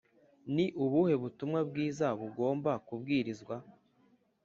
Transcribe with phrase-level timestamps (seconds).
[0.53, 3.55] Ni ubuhe butumwa bwiza bugomba kubwirizwa